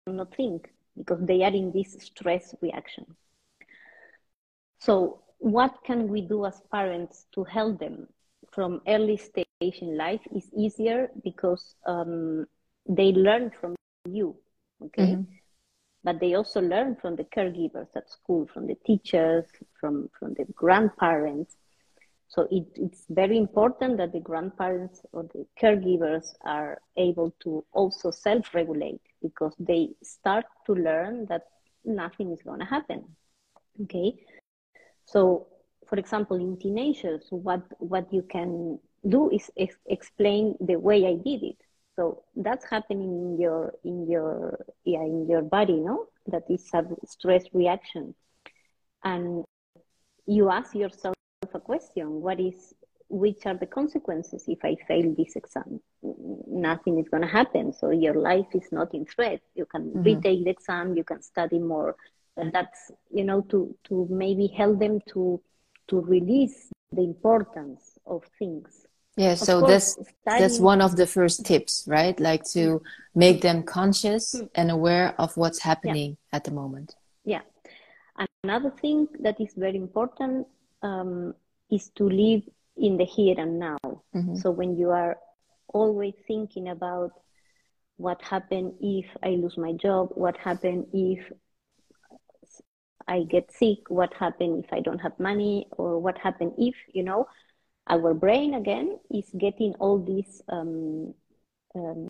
[0.08, 3.16] cannot think because they are in this stress reaction.
[4.80, 8.08] So, what can we do as parents to help them
[8.52, 12.48] from early stage in life is easier because um,
[12.88, 14.36] they learn from you,
[14.86, 15.18] okay?
[15.18, 15.37] Mm-hmm.
[16.08, 19.44] But they also learn from the caregivers at school, from the teachers,
[19.78, 21.58] from, from the grandparents.
[22.30, 28.12] So it, it's very important that the grandparents or the caregivers are able to also
[28.12, 31.42] self-regulate because they start to learn that
[31.84, 33.04] nothing is going to happen.
[33.84, 34.14] Okay,
[35.04, 35.48] so
[35.90, 41.16] for example, in teenagers, what what you can do is ex- explain the way I
[41.16, 41.58] did it.
[41.98, 46.06] So that's happening in your in your yeah in your body, no?
[46.28, 48.14] That is a stress reaction,
[49.04, 49.44] and
[50.28, 51.16] you ask yourself
[51.54, 52.76] a question: What is
[53.10, 55.80] which are the consequences if I fail this exam?
[56.48, 57.74] Nothing is going to happen.
[57.74, 59.42] So your life is not in threat.
[59.56, 60.04] You can mm-hmm.
[60.04, 60.96] retake the exam.
[60.96, 61.96] You can study more.
[62.36, 65.42] And that's you know to to maybe help them to
[65.88, 68.87] to release the importance of things.
[69.18, 70.42] Yeah, of so course, that's studying...
[70.42, 72.18] that's one of the first tips, right?
[72.20, 72.84] Like to
[73.16, 74.46] make them conscious mm-hmm.
[74.54, 76.36] and aware of what's happening yeah.
[76.38, 76.96] at the moment.
[77.26, 77.42] Yeah.
[78.44, 80.48] Another thing that is very important
[80.84, 81.34] um,
[81.72, 82.44] is to live
[82.78, 83.78] in the here and now.
[83.84, 84.36] Mm-hmm.
[84.36, 85.18] So when you are
[85.74, 87.12] always thinking about
[87.98, 91.20] what happened if I lose my job, what happened if
[93.08, 97.04] I get sick, what happened if I don't have money, or what happened if, you
[97.04, 97.26] know,
[97.90, 101.14] our brain again is getting all these um,
[101.76, 102.08] um,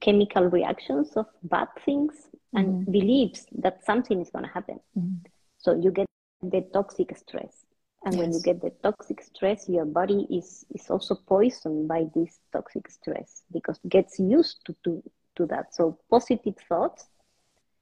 [0.00, 2.14] chemical reactions of bad things
[2.54, 2.92] and mm-hmm.
[2.92, 4.80] believes that something is going to happen.
[4.96, 5.26] Mm-hmm.
[5.58, 6.06] So you get
[6.42, 7.64] the toxic stress.
[8.04, 8.20] And Yes.
[8.20, 12.88] when you get the toxic stress, your body is, is also poisoned by this toxic
[12.88, 15.02] stress because it gets used to, to,
[15.36, 15.74] to that.
[15.74, 17.06] So positive thoughts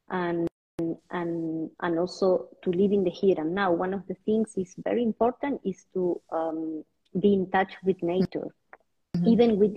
[0.09, 3.73] and and and also to live in the here and now.
[3.73, 6.85] One of the things is very important is to um,
[7.19, 8.49] be in touch with nature.
[9.17, 9.27] Mhm.
[9.27, 9.77] Even with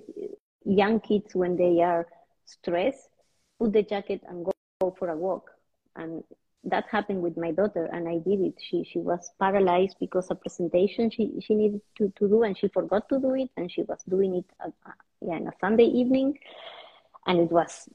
[0.65, 2.05] young kids when they are
[2.45, 3.09] stressed,
[3.59, 5.51] put the jacket and go, go for a walk.
[5.95, 6.23] And
[6.65, 8.55] that happened with my daughter, and I did it.
[8.59, 12.67] She she was paralyzed because a presentation she, she needed to, to do, and she
[12.67, 15.85] forgot to do it, and she was doing it at, uh, yeah, on a Sunday
[15.85, 16.37] evening,
[17.25, 17.87] and it was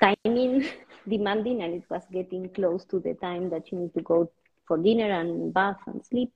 [0.00, 0.64] timing
[1.08, 4.30] demanding, and it was getting close to the time that she needed to go
[4.66, 6.32] for dinner and bath and sleep,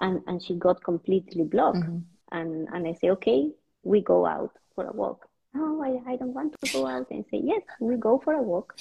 [0.00, 2.02] and and she got completely blocked, Mhm.
[2.32, 3.50] and and I say, okay,
[3.82, 5.28] we go out for a walk.
[5.56, 7.06] oh I, I don't want to go out.
[7.10, 8.74] And say, yes, we go for a walk.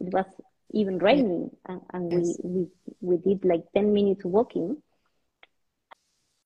[0.00, 0.26] It was
[0.72, 2.40] even raining, and, and Yes.
[2.42, 2.66] we, we
[3.00, 4.76] we did like ten minutes walking,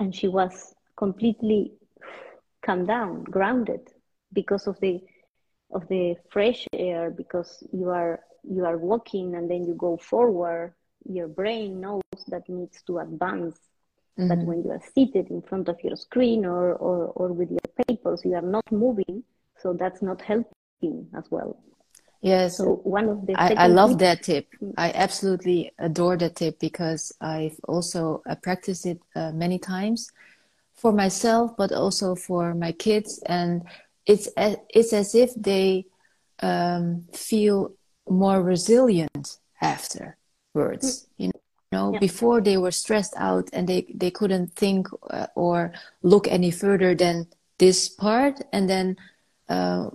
[0.00, 1.72] and she was completely
[2.64, 3.80] calmed down, grounded,
[4.32, 5.00] because of the
[5.72, 7.10] of the fresh air.
[7.10, 10.74] Because you are you are walking, and then you go forward.
[11.08, 13.58] Your brain knows that needs to advance
[14.16, 14.46] but Mhm.
[14.46, 18.22] when you are seated in front of your screen or, or, or with your papers,
[18.24, 19.24] you are not moving,
[19.58, 21.56] so that's not helping as well.
[22.20, 22.56] Yes.
[22.56, 24.46] So one of the I, I love that tip.
[24.76, 30.10] I absolutely adore that tip because I've also uh, practiced it uh, many times
[30.74, 33.62] for myself, but also for my kids, and
[34.06, 35.86] it's a, it's as if they
[36.42, 37.72] um, feel
[38.08, 41.06] more resilient afterwards.
[41.18, 41.30] You
[41.72, 41.98] know, Yeah.
[41.98, 46.94] before they were stressed out and they they couldn't think uh, or look any further
[46.94, 47.26] than
[47.58, 48.96] this part, and then.
[49.48, 49.90] Uh,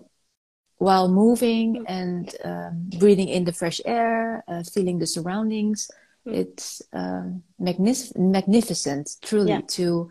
[0.79, 5.89] while moving and um, breathing in the fresh air, uh, feeling the surroundings.
[6.27, 6.35] Mm.
[6.35, 9.61] It's um, magnific- magnificent, truly, Yeah.
[9.77, 10.09] to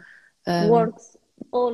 [0.49, 1.16] um, works,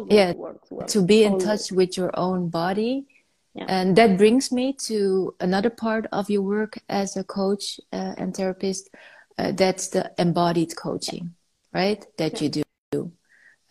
[0.09, 0.87] yeah, works well.
[0.89, 1.45] to be in always.
[1.45, 3.07] touch with your own body.
[3.55, 3.67] Yeah.
[3.69, 8.35] And that brings me to another part of your work as a coach uh, and
[8.35, 8.89] therapist.
[9.37, 11.35] Uh, that's the embodied coaching,
[11.73, 12.05] right?
[12.17, 13.09] That you do, uh,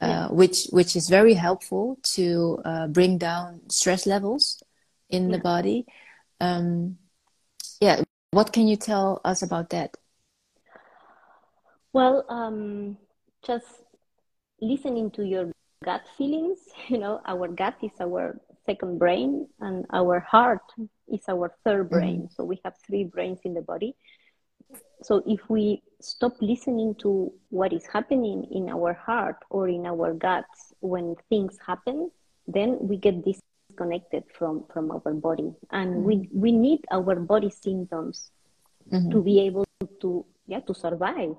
[0.02, 0.28] Yeah.
[0.30, 4.62] which which is very helpful to uh, bring down stress levels
[5.10, 5.86] in the body.
[6.40, 6.98] Um,
[7.80, 8.02] yeah,
[8.32, 9.98] what can you tell us about that?
[11.94, 12.98] Well, um,
[13.46, 13.66] just
[14.62, 15.52] listening to your
[15.84, 16.60] gut feelings.
[16.90, 20.62] You know, our gut is our second brain, and our heart
[21.08, 22.30] is our third brain.
[22.36, 23.96] So we have three brains in the body.
[25.04, 30.14] So if we stop listening to what is happening in our heart or in our
[30.14, 32.12] guts when things happen,
[32.48, 38.32] then we get disconnected from from our body, and we we need our body symptoms
[38.92, 39.12] Mhm.
[39.12, 39.66] to be able
[40.02, 41.36] to yeah to survive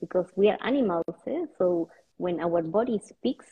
[0.00, 1.44] because we are animals eh?
[1.58, 3.46] so when our body speaks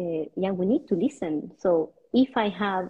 [0.00, 2.88] uh, yeah we need to listen so if i have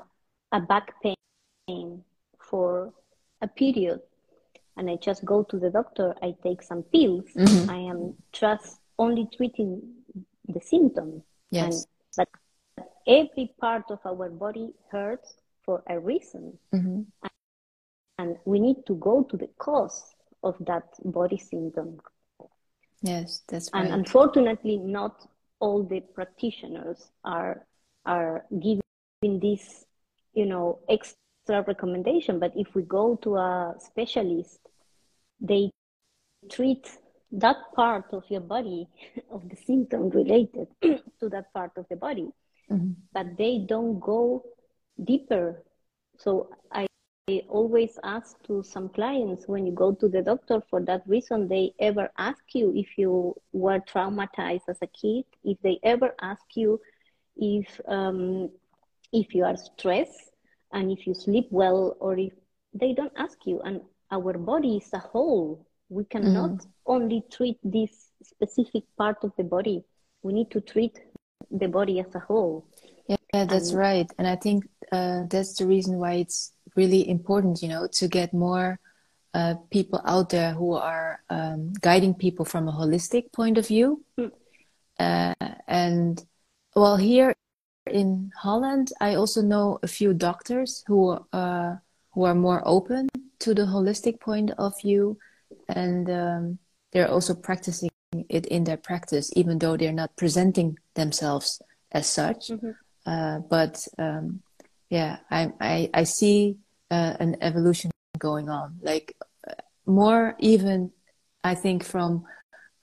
[0.53, 2.03] a back pain
[2.39, 2.93] for
[3.41, 4.01] a period
[4.77, 7.69] and i just go to the doctor i take some pills Mhm.
[7.69, 9.81] i am just only treating
[10.49, 11.87] the symptom Yes.
[12.17, 12.27] and,
[12.77, 17.07] but every part of our body hurts for a reason Mhm.
[18.19, 22.01] and we need to go to the cause of that body symptom.
[23.03, 23.85] Yes, that's right.
[23.85, 25.27] And unfortunately, not
[25.63, 29.87] all the practitioners are are giving this,
[30.35, 32.39] you know, extra recommendation.
[32.41, 34.61] But if we go to a specialist,
[35.41, 35.71] they
[36.51, 36.99] treat
[37.33, 38.89] that part of your body
[39.31, 40.69] of the symptom related
[41.21, 42.33] to that part of the body
[42.71, 42.97] Mhm.
[43.13, 44.43] but they don't go
[45.05, 45.63] deeper.
[46.19, 46.87] So I,
[47.29, 51.47] I always ask to some clients when you go to the doctor for that reason,
[51.47, 56.43] they ever ask you if you were traumatized as a kid, if they ever ask
[56.57, 56.81] you
[57.37, 58.51] if um,
[59.13, 60.33] if you are stressed
[60.73, 62.33] and if you sleep well, or if
[62.75, 63.61] they don't ask you.
[63.61, 65.65] And our body is a whole.
[65.91, 69.85] We cannot only treat this specific part of the body.
[70.25, 70.99] We need to treat
[71.53, 72.67] the body as a whole.
[73.07, 74.11] Yeah, yeah, that's And- right.
[74.19, 78.33] And I think uh, that's the reason why it's really important, you know, to get
[78.33, 78.79] more
[79.35, 84.05] uh, people out there who are um, guiding people from a holistic point of view.
[84.19, 84.31] Mm.
[84.99, 86.25] Uh, and
[86.75, 87.35] well, here
[87.87, 91.77] in Holland, I also know a few doctors who uh,
[92.13, 93.09] who are more open
[93.41, 95.19] to the holistic point of view,
[95.69, 96.59] and um,
[96.93, 97.91] they're also practicing
[98.29, 101.61] it in their practice, even though they're not presenting themselves
[101.91, 102.49] as such.
[102.49, 102.75] Mhm.
[103.05, 104.43] Uh, but um,
[104.93, 106.59] yeah, I I, I see
[106.91, 109.17] uh, an evolution going on, like
[109.49, 109.55] uh,
[109.87, 110.93] more even
[111.45, 112.25] I think, from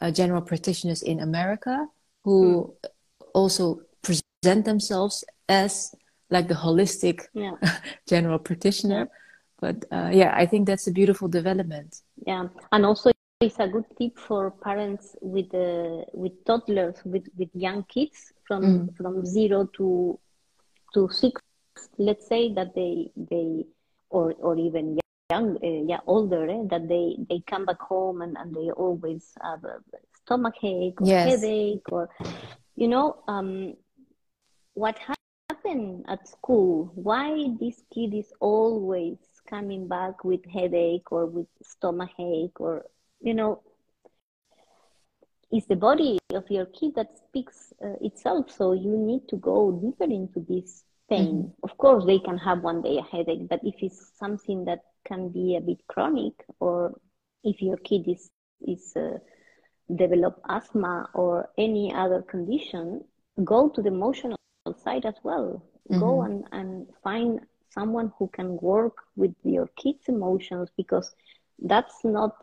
[0.02, 1.88] uh, general practitioners in America
[2.24, 2.90] who mm.
[3.34, 5.94] also present themselves as
[6.30, 7.56] like the holistic yeah.
[8.08, 9.10] general practitioner.
[9.60, 12.02] But uh, yeah, I think that's a beautiful development.
[12.26, 17.50] Yeah, and also it's a good tip for parents with uh, with toddlers with, with
[17.54, 18.98] young kids from mm.
[18.98, 20.20] from zero to
[20.94, 21.42] to six.
[21.98, 23.66] Let's say that they they
[24.10, 25.00] or or even
[25.32, 29.34] young uh, yeah older eh, that they they come back home and, and they always
[29.44, 29.78] have a
[30.24, 31.30] stomach ache or yes.
[31.30, 32.10] headache or
[32.76, 33.76] you know um,
[34.74, 34.98] what
[35.50, 39.18] happened at school why this kid is always
[39.48, 42.86] coming back with headache or with stomach ache or
[43.22, 43.62] you know
[45.52, 49.72] it's the body of your kid that speaks uh, itself so you need to go
[49.72, 51.64] deeper into this pain mm-hmm.
[51.64, 55.30] of course they can have one day a headache but if it's something that can
[55.30, 56.94] be a bit chronic or
[57.44, 58.30] if your kid is
[58.62, 59.18] is uh,
[59.96, 63.04] develop asthma or any other condition
[63.44, 64.38] go to the emotional
[64.84, 66.00] side as well mm-hmm.
[66.00, 67.40] go and, and find
[67.72, 71.16] someone who can work with your kids emotions because
[71.60, 72.36] that's not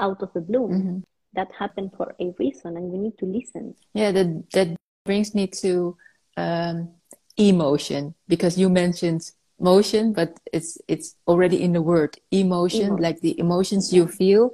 [0.00, 0.98] out of the blue mm-hmm.
[1.34, 5.46] that happened for a reason and we need to listen yeah that that brings me
[5.46, 5.96] to
[6.36, 6.88] um,
[7.48, 12.16] emotion because you mentioned motion but it's it's already in the word.
[12.30, 14.52] Emotion like the emotions you feel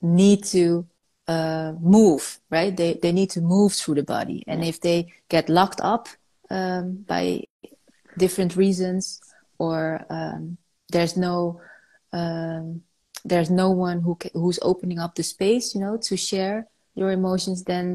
[0.00, 0.86] need to
[1.28, 2.76] uh, move right?
[2.76, 4.44] They they need to move through the body.
[4.46, 6.08] And if they get locked up
[6.50, 7.44] um, by
[8.18, 9.20] different reasons
[9.58, 10.58] or um,
[10.90, 11.60] there's no
[12.12, 12.82] um,
[13.24, 17.64] there's no one who who's opening up the space you know to share your emotions
[17.64, 17.94] then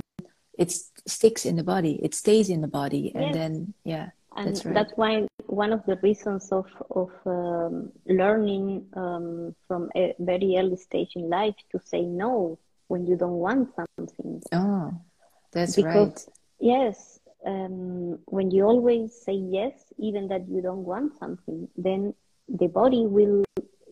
[0.57, 0.71] it
[1.05, 1.99] sticks in the body.
[2.01, 3.11] It stays in the body.
[3.13, 3.33] And yes.
[3.35, 4.73] then yeah and that's, right.
[4.73, 10.77] that's, why one of the reasons of of um, learning um, from a very early
[10.77, 14.41] stage in life to say no when you don't want something.
[14.53, 14.93] Oh,
[15.51, 16.33] that's because, right.
[16.59, 22.13] Yes, um, when you always say yes, even that you don't want something, then
[22.47, 23.43] the body will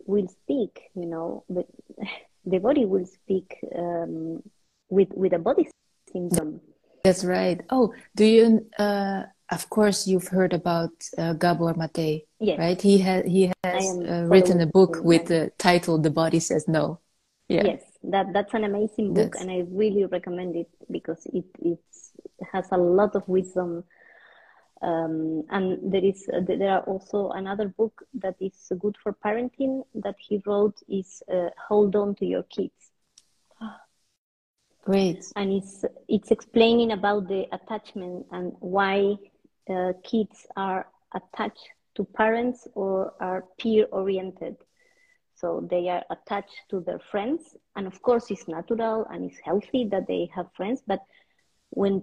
[0.05, 0.91] will speak.
[0.95, 1.67] You know, but
[2.45, 4.43] the body will speak um,
[4.89, 5.69] with with a body
[6.11, 6.61] syndrome.
[7.03, 7.61] That's right.
[7.69, 8.69] Oh, do you?
[8.77, 12.57] Uh, of course, you've heard about uh, Gabor Mate, yes.
[12.57, 12.81] right?
[12.81, 16.99] He has he has uh, written a book with the title "The Body Says No."
[17.47, 17.63] Yeah.
[17.63, 19.41] Yes, that that's an amazing book, that's...
[19.41, 21.79] and I really recommend it because it it
[22.51, 23.83] has a lot of wisdom.
[24.81, 29.83] Um, and there is uh, there are also another book that is good for parenting
[29.95, 32.91] that he wrote is uh, "Hold On to Your Kids."
[34.85, 35.25] Great.
[35.35, 39.15] And it's it's explaining about the attachment and why
[39.69, 44.55] uh, kids are attached to parents or are peer oriented.
[45.35, 49.85] So they are attached to their friends, and of course, it's natural and it's healthy
[49.91, 50.81] that they have friends.
[50.87, 51.01] But
[51.71, 52.01] when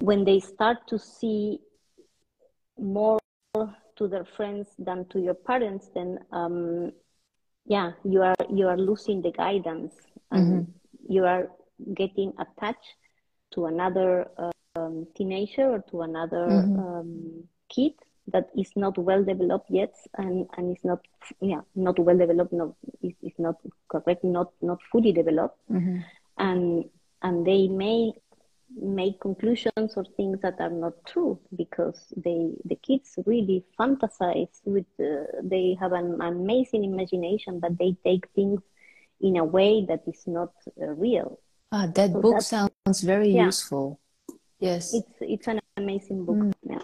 [0.00, 1.60] when they start to see
[2.78, 3.18] more
[3.54, 6.92] to their friends than to your parents, then um,
[7.64, 9.94] yeah, you are you are losing the guidance,
[10.30, 11.12] and mm-hmm.
[11.12, 11.48] you are
[11.94, 12.94] getting attached
[13.52, 14.28] to another
[14.96, 16.78] um, teenager or to another mm-hmm.
[16.78, 17.92] um, kid
[18.28, 21.00] that is not well developed yet and, and is not
[21.40, 23.56] yeah not well developed not is, is not
[23.88, 25.98] correct not not fully developed mm-hmm.
[26.38, 26.84] and
[27.22, 28.12] and they may
[28.80, 34.86] make conclusions or things that are not true because they the kids really fantasize with
[35.00, 38.60] uh, they have an amazing imagination but they take things
[39.20, 41.38] in a way that is not uh, real
[41.70, 43.46] ah that so book sounds very yeah.
[43.46, 44.00] useful
[44.58, 46.52] yes it's it's an amazing book mm.
[46.62, 46.78] yeah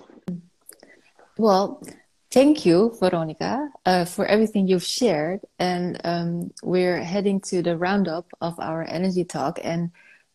[1.38, 1.82] well,
[2.30, 5.40] thank you, Veronica, uh, for everything you've shared.
[5.58, 9.58] And um, we're heading to the roundup of our energy talk.
[9.62, 9.90] And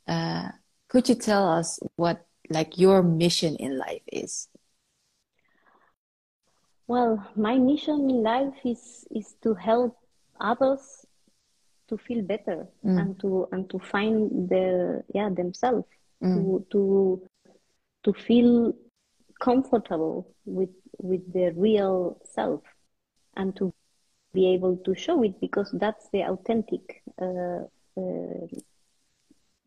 [0.08, 0.50] uh,
[0.90, 4.48] could you tell us what like your mission in life is?
[6.88, 9.98] Well, my mission in life is is to help
[10.40, 11.06] others
[11.90, 13.00] to feel better mm.
[13.00, 15.88] and to and to find the yeah themselves
[16.24, 16.34] mm.
[16.36, 17.22] to to
[18.04, 18.74] to feel
[19.40, 22.62] comfortable with with the real self
[23.36, 23.74] and to
[24.34, 27.64] be able to show it because that's the authentic uh,
[27.98, 28.48] uh,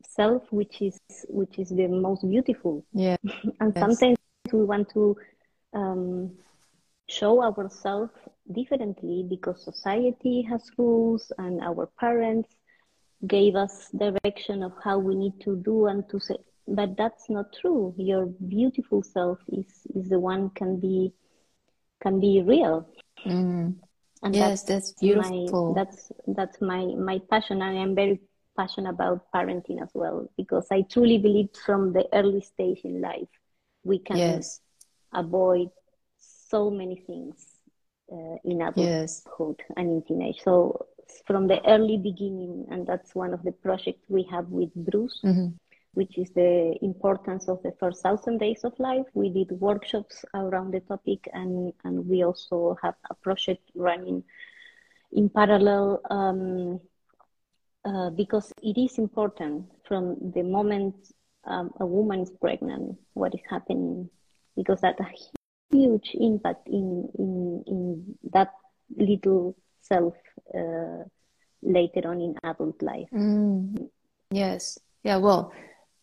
[0.06, 0.98] self which is
[1.28, 3.16] which is the most beautiful yeah
[3.60, 3.78] and yes.
[3.78, 4.18] sometimes
[4.52, 5.16] we want to
[5.72, 6.30] um,
[7.08, 8.12] show ourselves
[8.52, 12.48] differently because society has rules and our parents
[13.26, 16.36] gave us direction of how we need to do and to say
[16.68, 21.12] but that's not true your beautiful self is is the one can be
[22.02, 22.88] can be real
[23.26, 23.74] mm.
[24.22, 28.20] and yes that's, that's beautiful my, that's that's my my passion and i'm very
[28.56, 33.28] passionate about parenting as well because I truly believe from the early stage in life
[33.84, 34.60] we can yes.
[35.14, 35.68] avoid
[36.18, 37.36] so many things
[38.12, 39.22] uh, in adulthood yes.
[39.76, 40.40] and in teenage.
[40.42, 40.86] So
[41.26, 45.48] from the early beginning, and that's one of the projects we have with Broes, mm-hmm.
[45.94, 49.06] which is the importance of the first thousand days of life.
[49.14, 54.24] We did workshops around the topic, and and we also have a project running
[55.12, 56.00] in parallel.
[56.10, 56.80] Um,
[57.82, 60.94] uh, because it is important from the moment
[61.44, 64.10] um, a woman is pregnant, what is happening,
[64.54, 65.06] because that a
[65.72, 68.52] huge impact in in in that
[68.96, 70.14] little self
[70.54, 71.04] uh,
[71.62, 73.08] later on in adult life.
[73.12, 73.88] Mm.
[74.30, 74.78] Yes.
[75.02, 75.16] Yeah.
[75.16, 75.52] Well,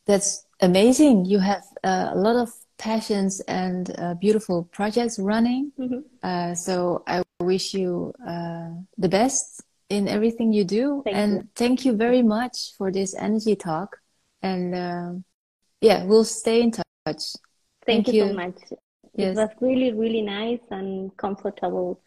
[0.05, 1.25] that's amazing.
[1.25, 5.71] You have uh, a lot of passions and uh, beautiful projects running.
[5.79, 5.99] Mm-hmm.
[6.23, 11.01] Uh, so I wish you uh, the best in everything you do.
[11.03, 11.47] Thank and you.
[11.55, 13.97] thank you very much for this energy talk.
[14.41, 15.11] And uh,
[15.81, 16.83] yeah, we'll stay in touch.
[17.05, 17.25] Thank,
[17.85, 18.27] Thank you, you.
[18.29, 18.59] so much.
[19.15, 19.35] Yes.
[19.35, 22.01] It was really, really nice and comfortable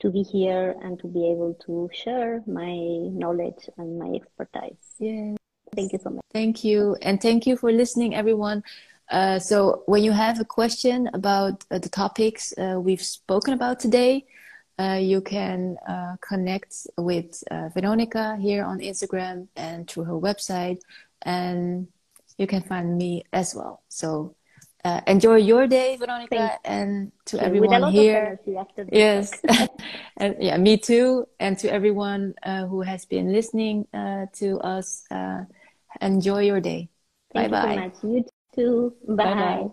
[0.00, 2.74] to be here and to be able to share my
[3.12, 4.80] knowledge and my expertise.
[4.98, 5.36] Yeah.
[5.74, 6.24] Thank you so much.
[6.32, 6.96] Thank you.
[7.02, 8.62] And thank you for listening, everyone.
[9.10, 13.80] Uh, so, when you have a question about uh, the topics uh, we've spoken about
[13.80, 14.24] today,
[14.78, 20.78] uh, you can uh, connect with uh, Veronica here on Instagram and through her website.
[21.22, 21.88] And
[22.38, 23.82] you can find me as well.
[23.88, 24.36] So,
[24.84, 28.16] uh, enjoy your day, Veronica, Thank and to everyone here.
[28.16, 29.40] of energy after this Yes,
[30.16, 31.26] and yeah, me too.
[31.38, 35.44] And to everyone uh, who has been listening uh, to us, uh,
[36.00, 36.90] enjoy your day.
[37.32, 37.74] Thank bye you bye.
[37.74, 37.94] so much.
[38.02, 38.24] You
[38.54, 38.94] too.
[39.08, 39.34] Bye Bye.
[39.34, 39.70] bye.